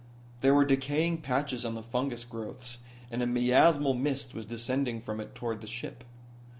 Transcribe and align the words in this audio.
There 0.39 0.55
were 0.55 0.65
decaying 0.65 1.19
patches 1.21 1.63
on 1.63 1.75
the 1.75 1.83
fungus 1.83 2.23
growths 2.25 2.79
and 3.11 3.21
a 3.21 3.27
miasmal 3.27 3.93
mist 3.93 4.33
was 4.33 4.47
descending 4.47 4.99
from 4.99 5.19
it 5.19 5.35
toward 5.35 5.61
the 5.61 5.67
ship. 5.67 6.03